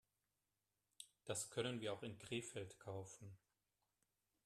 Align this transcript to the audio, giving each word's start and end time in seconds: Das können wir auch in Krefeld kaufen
Das 1.25 1.51
können 1.51 1.79
wir 1.79 1.93
auch 1.93 2.01
in 2.01 2.17
Krefeld 2.17 2.79
kaufen 2.79 3.37